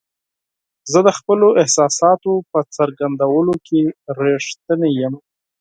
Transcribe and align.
زه 0.91 0.99
د 1.07 1.09
خپلو 1.17 1.47
احساساتو 1.63 2.31
په 2.51 2.59
څرګندولو 2.75 3.53
کې 3.67 3.81
رښتینی 4.19 4.91
یم. 5.01 5.13